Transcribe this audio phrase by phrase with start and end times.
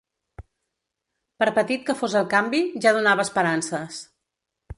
[1.43, 4.03] Per petit que fos el canvi, ja donava esperances.